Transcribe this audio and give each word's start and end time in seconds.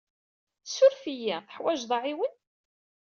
Ssuref-iyi. 0.63 1.35
Teḥwajeḍ 1.47 1.91
aɛiwen? 1.97 2.33